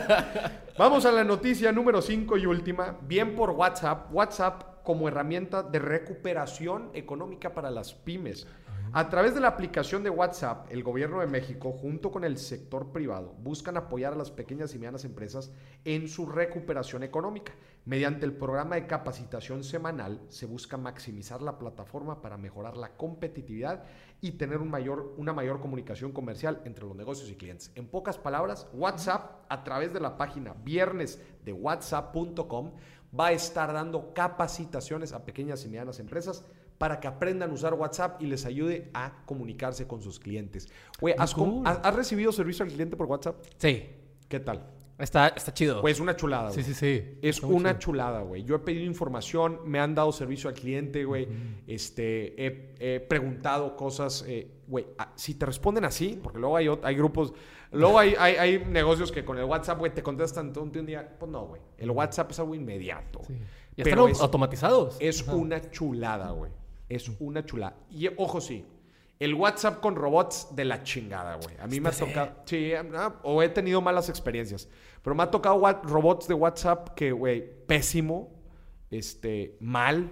[0.78, 2.98] Vamos a la noticia número 5 y última.
[3.02, 4.12] Bien por WhatsApp.
[4.12, 8.46] WhatsApp como herramienta de recuperación económica para las pymes.
[8.94, 12.92] A través de la aplicación de WhatsApp, el gobierno de México, junto con el sector
[12.92, 15.50] privado, buscan apoyar a las pequeñas y medianas empresas
[15.86, 17.54] en su recuperación económica.
[17.86, 23.82] Mediante el programa de capacitación semanal, se busca maximizar la plataforma para mejorar la competitividad
[24.24, 27.72] y tener un mayor, una mayor comunicación comercial entre los negocios y clientes.
[27.74, 32.70] En pocas palabras, WhatsApp, a través de la página viernes de whatsapp.com,
[33.18, 36.44] va a estar dando capacitaciones a pequeñas y medianas empresas
[36.78, 40.68] para que aprendan a usar WhatsApp y les ayude a comunicarse con sus clientes.
[41.00, 41.66] Güey, ¿has, com- cool.
[41.66, 43.36] has- has recibido servicio al cliente por WhatsApp?
[43.58, 43.88] Sí,
[44.28, 44.64] ¿Qué tal?
[45.04, 45.80] Está, está chido.
[45.80, 46.50] Pues una chulada.
[46.50, 46.64] sí, güey.
[46.64, 47.18] sí, sí.
[47.22, 48.44] Es Está muy una chulada, güey.
[48.44, 51.28] Yo he pedido información, me han dado servicio al cliente, güey.
[51.66, 54.86] Este, he, he preguntado cosas, eh, güey.
[54.98, 57.32] ah, si te responden así, porque luego hay, hay grupos,
[57.70, 61.16] luego hay, hay, hay negocios que con el WhatsApp, güey, te contestan todo un día.
[61.18, 61.60] Pues no, güey.
[61.78, 63.20] El WhatsApp es algo inmediato.
[63.26, 63.34] Sí.
[63.34, 63.44] güey.
[63.76, 64.96] Pero están es- automatizados.
[65.00, 65.34] Es Ajá.
[65.34, 66.50] una chulada, güey.
[66.88, 67.76] Es una chulada.
[67.90, 68.66] Y ojo, sí.
[69.22, 71.56] El WhatsApp con robots de la chingada, güey.
[71.60, 72.32] A mí me ha tocado.
[72.44, 74.68] Sí, ah, o he tenido malas experiencias.
[75.00, 78.32] Pero me ha tocado robots de WhatsApp que, güey, pésimo,
[78.90, 80.10] este, mal,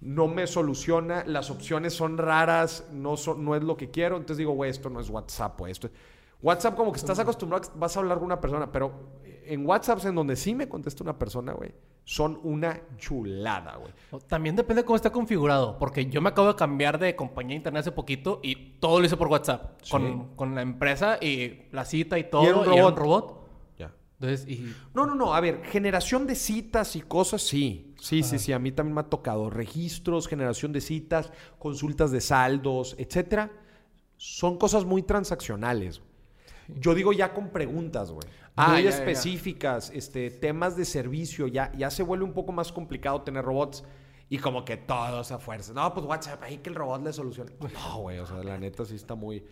[0.00, 4.16] no me soluciona, las opciones son raras, no, son, no es lo que quiero.
[4.16, 5.72] Entonces digo, güey, esto no es WhatsApp, güey.
[5.72, 5.92] Esto es-
[6.40, 8.92] WhatsApp, como que estás acostumbrado a que vas a hablar con una persona, pero
[9.24, 11.74] en WhatsApp, en donde sí me contesta una persona, güey,
[12.08, 13.92] son una chulada, güey.
[14.28, 17.56] También depende de cómo está configurado, porque yo me acabo de cambiar de compañía de
[17.56, 19.90] internet hace poquito y todo lo hice por WhatsApp, Sí.
[19.90, 22.96] con, con la empresa y la cita y todo, Y era un y era un
[22.96, 22.98] robot.
[22.98, 23.48] robot.
[23.76, 23.92] Ya.
[24.20, 25.34] Entonces, y No, no, no.
[25.34, 27.92] A ver, generación de citas y cosas, sí.
[28.00, 28.52] Sí, sí, sí.
[28.52, 29.50] A mí también me ha tocado.
[29.50, 33.50] Registros, generación de citas, consultas de saldos, etcétera.
[34.16, 36.00] Son cosas muy transaccionales.
[36.68, 38.26] Yo digo ya con preguntas, güey.
[38.56, 38.96] Ah, muy ya, ya, ya.
[38.96, 41.46] específicas, este, temas de servicio.
[41.46, 43.84] Ya, ya se vuelve un poco más complicado tener robots.
[44.28, 45.72] Y como que todos a fuerza.
[45.72, 47.52] No, pues WhatsApp, ahí que el robot le solucione.
[47.74, 49.44] No, güey, o sea, la neta sí está muy...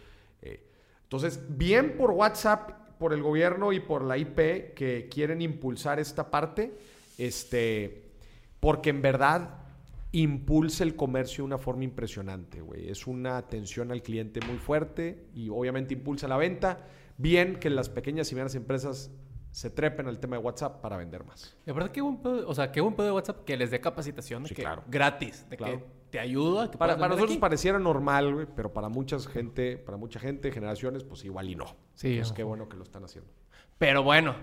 [0.43, 0.69] eh.
[1.05, 6.31] Entonces, bien por WhatsApp, por el gobierno y por la IP que quieren impulsar esta
[6.31, 6.77] parte,
[7.19, 8.11] este,
[8.59, 9.65] porque en verdad
[10.13, 12.89] impulsa el comercio de una forma impresionante, güey.
[12.89, 16.87] Es una atención al cliente muy fuerte y obviamente impulsa la venta.
[17.17, 19.11] Bien que las pequeñas y medianas empresas
[19.51, 21.57] se trepen al tema de WhatsApp para vender más.
[21.65, 23.81] la verdad qué buen pedo, o sea, qué buen pedo de WhatsApp que les dé
[23.81, 24.83] capacitación de Sí, que claro.
[24.89, 25.79] gratis, de Claro.
[25.79, 27.41] que te ayuda, que Para, puedas para nosotros aquí.
[27.41, 31.67] pareciera normal, güey, pero para mucha gente, para mucha gente, generaciones, pues igual y no.
[31.95, 32.35] Sí, Pues ojo.
[32.35, 33.31] qué bueno que lo están haciendo.
[33.79, 34.35] Pero bueno,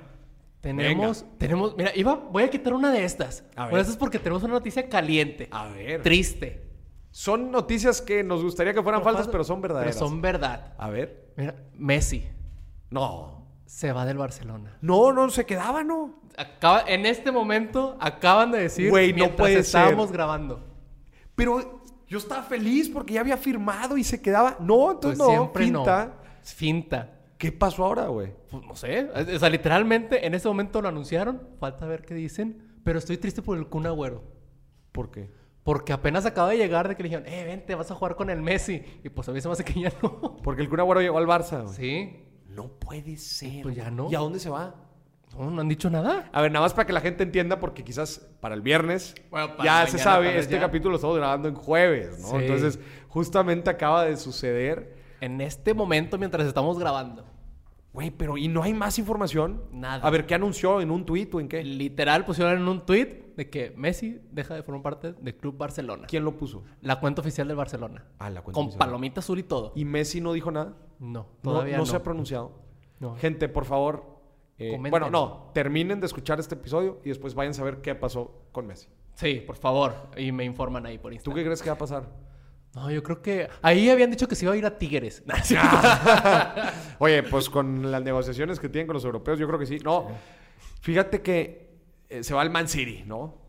[0.62, 3.44] tenemos, tenemos, mira, iba, voy a quitar una de estas.
[3.58, 3.76] A ver.
[3.76, 6.02] de estas porque tenemos una noticia caliente, A ver.
[6.04, 6.70] triste.
[7.10, 9.96] Son noticias que nos gustaría que fueran falsas, pero son verdaderas.
[9.98, 10.74] Pero son verdad.
[10.78, 11.34] A ver.
[11.36, 12.30] Mira, Messi
[12.92, 13.48] No.
[13.66, 14.78] se va del Barcelona.
[14.82, 16.20] No, no, se quedaba, ¿no?
[16.38, 20.14] Acaba, en este momento acaban de decir Güey, no mientras puede estábamos ser.
[20.18, 20.64] grabando.
[21.36, 24.58] Pero yo estaba feliz porque ya había firmado y se quedaba.
[24.60, 26.06] No, Pues entonces no, siempre finta.
[26.06, 26.14] no.
[26.44, 27.12] Finta.
[27.38, 28.34] ¿Qué pasó ahora, güey?
[28.52, 29.10] Pues no sé.
[29.36, 31.42] O sea, literalmente en ese momento lo anunciaron.
[31.60, 32.78] Falta ver qué dicen.
[32.84, 34.24] Pero estoy triste por el Kun Agüero.
[34.92, 35.32] ¿Por qué?
[35.64, 38.30] Porque apenas acaba de llegar de que le dijeron, eh, vente, vas a jugar con
[38.30, 38.84] el Messi.
[39.04, 40.38] Y pues a mí se me hace que ya no.
[40.44, 41.64] Porque el Kun Agüero llegó al Barça.
[41.64, 41.76] güey.
[41.76, 42.26] Sí.
[42.56, 43.64] No puede ser.
[43.64, 44.10] Pues ya no.
[44.12, 44.76] ¿Y a dónde se va?
[45.38, 46.30] No, no han dicho nada.
[46.34, 49.56] A ver, nada más para que la gente entienda, porque quizás para el viernes Bueno,
[49.56, 50.60] para ya se sabe, este ya.
[50.60, 52.32] capítulo lo estamos grabando en jueves, ¿no?
[52.32, 52.36] Sí.
[52.38, 54.98] Entonces, justamente acaba de suceder.
[55.22, 57.26] En este momento, mientras estamos grabando.
[57.94, 59.64] Güey, pero ¿y no hay más información?
[59.72, 60.06] Nada.
[60.08, 60.80] A ver, ¿qué anunció?
[60.80, 61.62] ¿En un tuit o en qué?
[61.64, 66.08] Literal pusieron en un tweet de que Messi deja de formar parte del Club Barcelona.
[66.08, 66.64] ¿Quién lo puso?
[66.82, 68.06] La cuenta oficial del Barcelona.
[68.18, 68.80] Ah, la cuenta Con oficial.
[68.88, 69.74] palomita azul y todo.
[69.76, 70.78] ¿Y Messi no dijo nada?
[71.00, 71.86] No, todavía no no.
[71.86, 72.54] se ha pronunciado.
[73.00, 73.16] No.
[73.18, 74.22] Gente, por favor.
[74.58, 78.46] eh, bueno, no, terminen de escuchar este episodio y después vayan a saber qué pasó
[78.54, 78.88] con Messi.
[79.16, 79.94] Sí, por favor.
[80.16, 81.36] Y me informan ahí por ¿Tú Instagram.
[81.38, 82.08] qué crees que va a pasar?
[82.74, 83.50] No, yo creo que...
[83.62, 85.24] Ahí habían dicho que se iba a ir a Tigres.
[87.00, 89.80] Oye, pues con las negociaciones que tienen con los europeos, yo creo que sí.
[89.80, 90.08] No,
[90.82, 91.70] fíjate que
[92.10, 93.42] eh, se va al Man City, ¿no?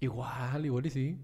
[0.00, 1.18] igual, igual y sí.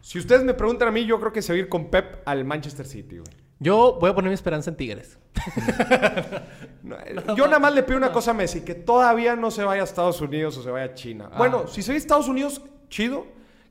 [0.00, 2.22] Si ustedes me preguntan a mí, yo creo que se va a ir con Pep
[2.26, 3.46] al Manchester City, güey.
[3.58, 5.18] Yo voy a poner mi esperanza en Tigres.
[6.82, 9.64] No, eh, Yo nada más le pido una cosa a Messi, que todavía no se
[9.64, 11.30] vaya a Estados Unidos o se vaya a China.
[11.32, 11.38] Ah.
[11.38, 13.26] Bueno, si se va a Estados Unidos, chido.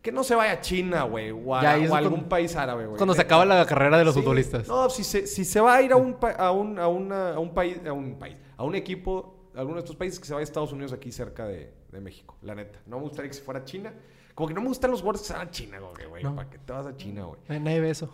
[0.06, 1.32] Que no se vaya a China, güey.
[1.32, 2.98] O a, Ya, o a algún con- país árabe, güey.
[2.98, 4.20] Cuando se acaba la carrera de los Sí.
[4.22, 4.68] futbolistas.
[4.68, 7.34] No, si se, si se va a ir a un, pa- a un, a una-
[7.34, 10.28] a un país, a un país, a un equipo, a alguno de estos países que
[10.28, 12.80] se vaya a Estados Unidos aquí cerca de, de México, la neta.
[12.86, 13.94] No me gustaría que se fuera a China.
[14.36, 16.22] Como que no me gustan los jugadores que se van a China, güey.
[16.24, 16.36] No.
[16.36, 17.40] ¿Para qué te vas a China, güey?
[17.50, 18.10] Eh, Nadie ve eso.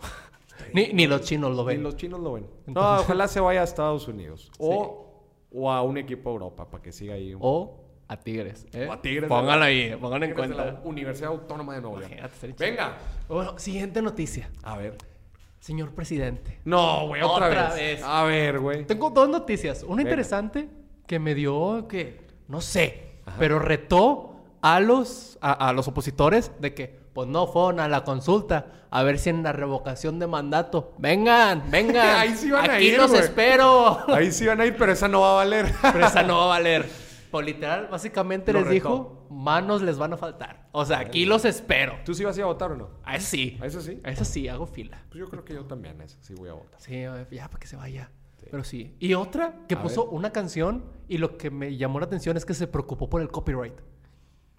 [0.72, 1.82] ni, ni los chinos lo Ni ven.
[1.82, 2.46] los chinos lo ven.
[2.68, 4.50] No, ojalá se vaya a Estados Unidos.
[4.58, 5.08] O,
[5.52, 7.34] o a un equipo de Europa para que siga ahí.
[7.34, 8.66] un- O a Tigres.
[8.72, 8.86] ¿eh?
[8.88, 10.64] O a Tigres, Pónganlo ahí, pónganlo en de cuenta.
[10.64, 12.12] la Universidad Autónoma de Nuevo León.
[12.58, 12.96] Venga.
[13.28, 14.50] Bueno, siguiente noticia.
[14.62, 14.96] A ver.
[15.60, 16.58] Señor presidente.
[16.64, 17.74] No, güey, otra, Otra vez.
[17.76, 18.02] vez.
[18.04, 18.84] A ver, güey.
[18.84, 19.82] Tengo dos noticias.
[19.84, 20.10] Una Venga.
[20.10, 20.68] interesante
[21.06, 26.74] que me dio que, no sé, pero retó a los, a, a los opositores de
[26.74, 30.94] que, pues no fueron a la consulta a ver si en la revocación de mandato.
[30.98, 32.16] Vengan, vengan.
[32.18, 33.22] Ahí sí van a Aquí ir, los güey.
[33.22, 33.98] espero.
[34.12, 35.72] Ahí sí van a ir, pero esa no va a valer.
[35.92, 36.88] Pero esa no va a valer.
[37.32, 38.74] Pues literal, básicamente Lo les retó.
[38.74, 40.68] dijo, manos les van a faltar.
[40.70, 41.94] O sea, aquí los espero.
[42.04, 42.90] ¿Tú sí vas a ir a votar o no?
[43.02, 43.58] A eso sí.
[43.60, 44.00] ¿A eso sí?
[44.04, 45.02] A eso sí, hago fila.
[45.08, 46.80] Pues yo creo que yo también a esa sí voy a votar.
[46.80, 48.10] Sí, ya para que se vaya.
[48.50, 48.94] Pero sí.
[49.00, 50.14] Y otra que A puso ver.
[50.14, 53.28] una canción y lo que me llamó la atención es que se preocupó por el
[53.28, 53.74] copyright.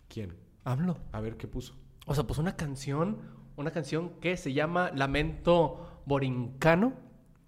[0.07, 0.36] ¿Quién?
[0.63, 0.97] Hablo.
[1.12, 1.75] A ver qué puso.
[2.07, 3.19] O sea, puso una canción,
[3.55, 6.93] una canción que se llama Lamento Borincano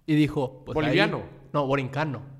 [0.06, 0.62] y dijo...
[0.64, 1.22] Pues, ¿Boliviano?
[1.52, 2.35] no, Borincano.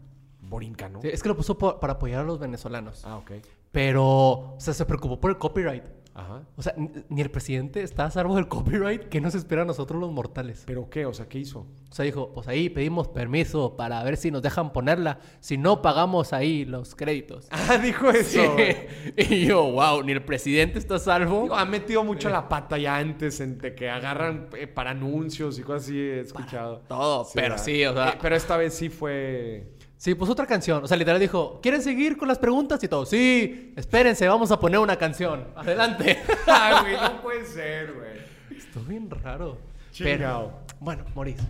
[0.48, 1.00] Borinca, ¿no?
[1.02, 3.04] Sí, es que lo puso por- para apoyar a los venezolanos.
[3.04, 3.32] Ah, ok.
[3.72, 5.84] Pero, o sea, se preocupó por el copyright.
[6.18, 6.44] Ajá.
[6.56, 6.74] O sea,
[7.10, 9.02] ni, el presidente está a salvo del copyright.
[9.10, 10.62] ¿Qué nos espera a nosotros los mortales?
[10.66, 11.04] ¿Pero qué?
[11.04, 11.66] O sea, ¿qué hizo?
[11.90, 15.18] O sea, dijo, pues ahí pedimos permiso para ver si nos dejan ponerla.
[15.40, 17.48] Si no, pagamos ahí los créditos.
[17.68, 18.40] Ah, dijo eso.
[19.18, 21.42] y yo, wow, ni el presidente está a salvo.
[21.42, 25.62] Digo, ha metido mucho la pata ya antes entre que agarran eh, para anuncios y
[25.62, 26.78] cosas así, he escuchado.
[26.88, 27.62] todo, pero ¿verdad?
[27.62, 29.75] sí, o sea- Eh, pero esta vez sí fue...
[30.06, 30.84] Sí, pues otra canción.
[30.84, 33.04] O sea, literal dijo, ¿quieren seguir con las preguntas y todo?
[33.04, 35.48] Sí, espérense, vamos a poner una canción.
[35.56, 36.18] Adelante.
[36.46, 38.56] Ay, güey, no puede ser, güey.
[38.56, 39.58] Estuvo bien raro.
[39.90, 40.16] Chingao.
[40.16, 41.42] Pero, bueno, Maurice,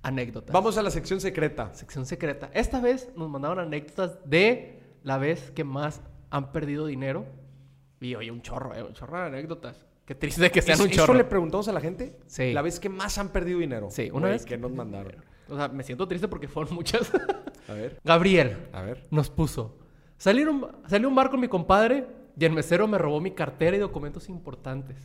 [0.00, 0.50] anécdotas.
[0.50, 1.74] Vamos a la sección secreta.
[1.74, 2.48] Sección secreta.
[2.54, 7.26] Esta vez nos mandaron anécdotas de la vez que más han perdido dinero.
[8.00, 9.84] Y oye, un chorro, eh, un chorro de anécdotas.
[10.06, 11.12] Qué triste que sean ¿Eso, un eso chorro.
[11.18, 12.16] le preguntamos a la gente?
[12.28, 12.54] Sí.
[12.54, 13.88] La vez que más han perdido dinero.
[13.90, 15.16] Sí, una Güey, vez que nos mandaron.
[15.50, 17.12] O sea, me siento triste porque fueron muchas.
[17.68, 18.00] A ver.
[18.04, 19.06] Gabriel A ver.
[19.10, 19.78] nos puso.
[20.16, 22.06] Salieron, salió un bar con mi compadre
[22.38, 24.96] y el mesero me robó mi cartera y documentos importantes.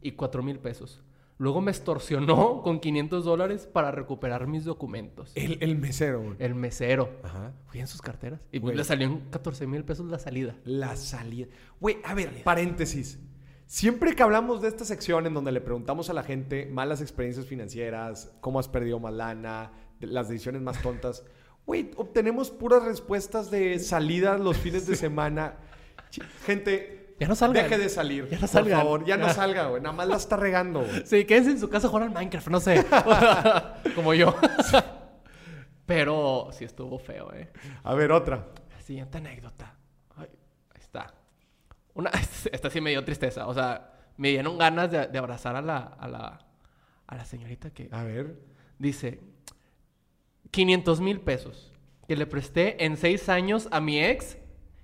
[0.00, 1.02] Y cuatro mil pesos.
[1.38, 5.32] Luego me extorsionó con 500 dólares para recuperar mis documentos.
[5.36, 6.36] El, el mesero, güey.
[6.40, 7.10] El mesero.
[7.22, 7.52] Ajá.
[7.66, 8.40] Fui en sus carteras.
[8.52, 8.76] Y Güey.
[8.76, 10.56] le salió en 14 mil pesos la salida.
[10.64, 11.46] La salida.
[11.80, 13.20] Güey, a ver, paréntesis.
[13.66, 17.46] Siempre que hablamos de esta sección en donde le preguntamos a la gente malas experiencias
[17.46, 21.22] financieras, cómo has perdido más lana, las decisiones más tontas,
[21.68, 25.54] güey, obtenemos puras respuestas de salidas los fines de semana.
[26.46, 27.62] Gente, Ya no salgan.
[27.64, 28.26] deje de salir.
[28.28, 28.78] Ya no por salgan.
[28.80, 29.82] favor, ya no salga, güey.
[29.82, 31.06] Nada más la está regando, güey.
[31.06, 32.84] Sí, quédense en su casa a jugar al Minecraft, no sé.
[33.94, 34.34] Como yo.
[35.86, 37.50] Pero sí estuvo feo, ¿eh?
[37.84, 38.46] A ver, otra.
[38.84, 39.74] Siguiente anécdota.
[40.16, 40.28] Ay,
[40.74, 41.12] ahí está.
[41.94, 42.10] Una,
[42.52, 43.46] esta sí me dio tristeza.
[43.46, 46.38] O sea, me dieron ganas de, de abrazar a la, a la,
[47.06, 48.36] a la señorita que A ver.
[48.78, 49.20] dice
[50.50, 51.72] 500 mil pesos
[52.06, 54.38] que le presté en seis años a mi ex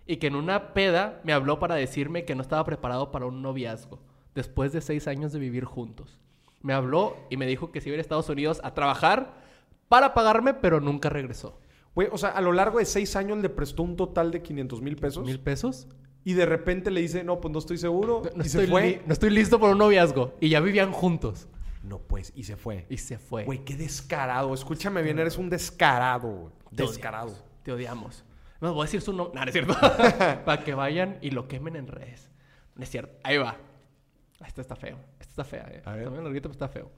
[0.06, 3.40] y que en una peda me habló para decirme que no estaba preparado para un
[3.40, 3.98] noviazgo
[4.34, 6.18] después de seis años de vivir juntos.
[6.60, 9.42] Me habló y me dijo que se iba a ir a Estados Unidos a trabajar
[9.88, 11.58] para pagarme, pero nunca regresó.
[11.94, 14.82] Güey, o sea, a lo largo de seis años le prestó un total de 500
[14.82, 15.24] mil pesos.
[15.24, 15.86] ¿Mil pesos?
[16.24, 18.22] Y de repente le dice, no, pues no estoy seguro.
[18.34, 18.82] No, y estoy se fue.
[18.86, 20.34] li- no estoy listo para un noviazgo.
[20.40, 21.46] Y ya vivían juntos.
[21.84, 22.86] No, pues, y se fue.
[22.88, 23.44] Y se fue.
[23.44, 24.54] Güey, qué descarado.
[24.54, 26.52] Escúchame bien, eres un descarado, güey.
[26.74, 27.36] Te Descarado.
[27.62, 28.24] te odiamos.
[28.60, 29.34] No voy a decir su nombre.
[29.34, 29.74] No, no es cierto.
[30.44, 32.30] Para que vayan y lo quemen en redes.
[32.74, 33.14] No es cierto.
[33.22, 33.56] Ahí va.
[34.44, 34.98] Esta está feo.
[35.20, 35.66] Esta está fea.
[35.70, 35.82] Eh.
[35.84, 36.04] A ver.
[36.04, 36.90] Está bien larguito, pero está feo.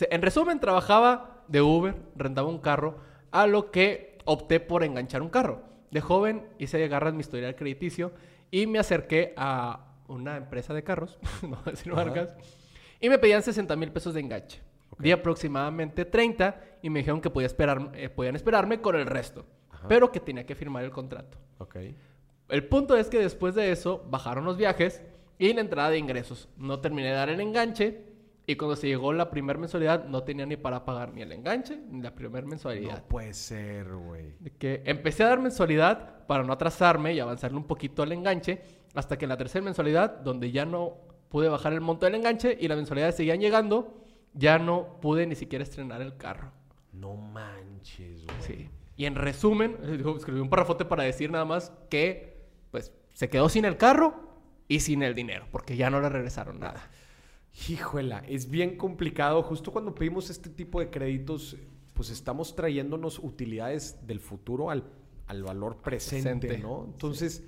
[0.00, 2.98] En resumen, trabajaba de Uber, rentaba un carro,
[3.30, 5.62] a lo que opté por enganchar un carro.
[5.90, 8.12] De joven hice garras mi historial crediticio
[8.50, 12.34] y me acerqué a una empresa de carros, no voy a decir marcas,
[13.02, 14.62] y me pedían 60 mil pesos de enganche.
[14.98, 19.44] Di aproximadamente 30 y me dijeron que podía esperar, eh, podían esperarme con el resto,
[19.70, 19.88] Ajá.
[19.88, 21.36] pero que tenía que firmar el contrato.
[21.58, 21.76] Ok.
[22.48, 25.02] El punto es que después de eso bajaron los viajes
[25.38, 26.48] y la entrada de ingresos.
[26.56, 28.04] No terminé de dar el enganche
[28.46, 31.80] y cuando se llegó la primera mensualidad no tenía ni para pagar ni el enganche
[31.90, 32.98] ni la primera mensualidad.
[32.98, 34.34] No puede ser, güey.
[34.58, 38.62] Que empecé a dar mensualidad para no atrasarme y avanzarle un poquito al enganche
[38.94, 42.58] hasta que en la tercera mensualidad, donde ya no pude bajar el monto del enganche
[42.60, 46.52] y las mensualidades seguían llegando, ya no pude ni siquiera estrenar el carro.
[46.92, 48.36] No manches, güey.
[48.40, 48.68] Sí.
[48.98, 52.36] Y en resumen, eh, escribí un parrafote para decir nada más que
[52.70, 54.14] pues se quedó sin el carro
[54.68, 56.90] y sin el dinero, porque ya no le regresaron nada.
[57.66, 59.42] Híjola, es bien complicado.
[59.42, 61.56] Justo cuando pedimos este tipo de créditos,
[61.94, 64.84] pues estamos trayéndonos utilidades del futuro al,
[65.28, 66.84] al valor presente, Presente, ¿no?
[66.84, 67.42] Entonces,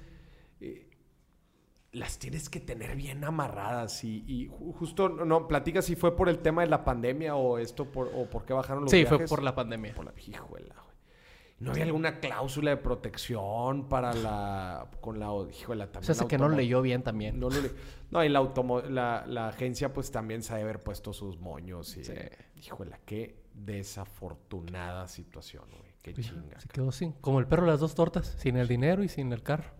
[1.95, 4.05] las tienes que tener bien amarradas.
[4.05, 7.59] Y, y ju- justo, no, platica si fue por el tema de la pandemia o
[7.59, 9.17] esto, por, o por qué bajaron los Sí, viajes.
[9.17, 9.95] fue por la pandemia.
[9.95, 10.65] Por la híjola, güey.
[11.61, 14.89] ¿No había alguna cláusula de protección para la...
[15.01, 15.31] con la...
[15.31, 16.03] O también...
[16.03, 17.39] sea, ese que no automo- leyó bien también.
[17.41, 17.71] no, lo le-
[18.11, 21.39] no, y la, automo- la, la agencia pues también se ha de haber puesto sus
[21.39, 22.05] moños y...
[22.05, 22.13] Sí.
[22.57, 25.95] Híjole, qué desafortunada situación, güey.
[26.03, 26.61] Qué Pues, chinga.
[26.61, 29.43] Se quedó sin, como el perro las dos tortas, sin el dinero y sin el
[29.43, 29.71] carro.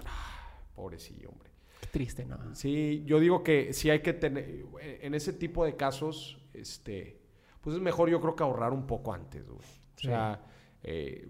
[0.75, 1.44] Pobrecillo, hombre.
[1.91, 2.55] Triste, ¿no?
[2.55, 4.65] Sí, yo digo que sí hay que tener...
[4.81, 7.21] En ese tipo de casos, este...
[7.61, 9.59] Pues es mejor yo creo que ahorrar un poco antes, güey.
[9.59, 9.63] O
[9.97, 10.09] Sí.
[10.09, 10.45] sea,
[10.83, 11.29] eh,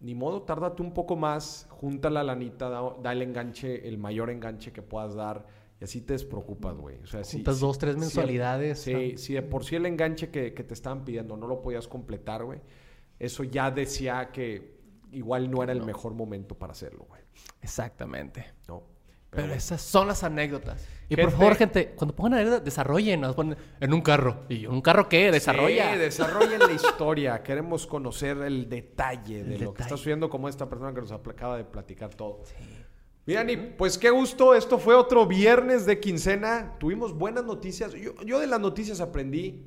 [0.00, 4.28] ni modo, tárdate un poco más, junta la lanita, da, da el enganche, el mayor
[4.30, 5.46] enganche que puedas dar
[5.80, 6.98] y así te despreocupas, güey.
[7.02, 8.80] O sea, si- Juntas si- dos, tres si- mensualidades.
[8.80, 11.88] Sí, si de por sí el enganche que, que te estaban pidiendo no lo podías
[11.88, 12.60] completar, güey,
[13.18, 14.78] eso ya decía que
[15.12, 15.86] igual no era el No.
[15.86, 17.22] mejor momento para hacerlo, güey.
[17.62, 18.44] Exactamente.
[18.68, 18.82] ¿no?
[19.30, 20.84] Pero, esas son las anécdotas.
[21.08, 23.20] Y por favor, gente, cuando pongan anécdotas, desarrollen.
[23.20, 24.44] Nos ponen en un carro.
[24.48, 25.30] ¿Y un carro qué?
[25.30, 25.92] Desarrolla.
[25.92, 27.42] Sí, desarrollen la historia.
[27.42, 31.12] Queremos conocer el detalle de El lo que está sucediendo como esta persona que nos
[31.12, 32.42] acaba de platicar todo.
[33.26, 34.54] Mira, Ni, pues qué gusto.
[34.54, 36.76] Esto fue otro viernes de quincena.
[36.78, 37.92] Tuvimos buenas noticias.
[37.92, 39.64] Yo, yo de las noticias aprendí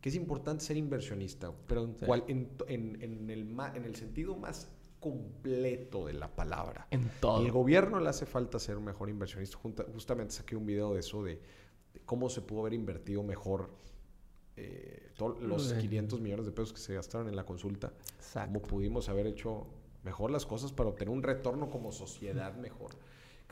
[0.00, 2.06] que es importante ser inversionista, pero en, Sí.
[2.06, 4.68] cual- en, en- en el, ma- en el sentido más
[5.02, 6.86] completo de la palabra.
[6.90, 7.42] En todo.
[7.42, 9.58] Y el gobierno le hace falta ser un mejor inversionista.
[9.92, 11.38] Justamente saqué un video de eso, de,
[11.92, 13.68] de cómo se pudo haber invertido mejor
[14.56, 15.80] eh, todos los Uy.
[15.80, 17.92] 500 millones de pesos que se gastaron en la consulta.
[18.16, 18.52] Exacto.
[18.52, 19.66] Cómo pudimos haber hecho
[20.04, 22.92] mejor las cosas para obtener un retorno como sociedad mejor.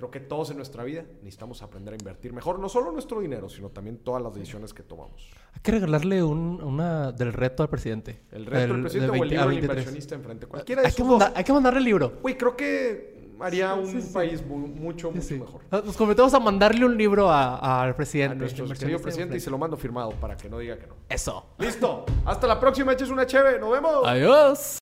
[0.01, 3.51] Creo que todos en nuestra vida necesitamos aprender a invertir mejor, no solo nuestro dinero,
[3.51, 5.29] sino también todas las decisiones que tomamos.
[5.53, 8.23] Hay que regalarle un, una del reto al presidente.
[8.33, 9.71] El reto del presidente de o el 20 libro a del 23.
[9.77, 10.47] inversionista enfrente.
[10.47, 11.19] Cualquiera de Hay que, esos dos.
[11.19, 12.13] mandar- hay que mandarle el libro.
[12.23, 15.61] Güey, creo que haría un sí, país mu- mucho, mucho mejor.
[15.71, 18.37] Nos comprometemos a mandarle un libro a- al A presidente.
[18.37, 20.95] nuestro inversionista querido presidente y se lo mando firmado para que no diga que no.
[21.11, 21.45] Eso.
[21.59, 22.07] Listo.
[22.25, 22.93] Hasta la próxima.
[22.95, 23.59] Eches una cheve.
[23.59, 24.07] Nos vemos.
[24.07, 24.79] Adiós.